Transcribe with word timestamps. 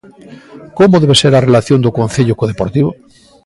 Como 0.77 0.95
debe 1.01 1.15
ser 1.21 1.33
a 1.35 1.45
relación 1.47 1.79
do 1.81 1.95
Concello 1.99 2.37
co 2.37 2.49
Deportivo? 2.51 2.91